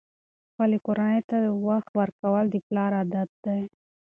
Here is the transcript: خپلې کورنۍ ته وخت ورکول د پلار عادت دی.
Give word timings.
خپلې 0.51 0.77
کورنۍ 0.85 1.19
ته 1.29 1.37
وخت 1.67 1.89
ورکول 1.99 2.45
د 2.51 2.55
پلار 2.67 2.91
عادت 2.99 3.29
دی. 3.45 3.61